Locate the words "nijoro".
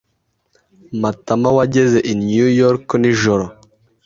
3.01-3.45